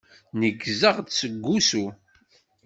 [0.39, 1.85] Neggzeɣ-d seg usu.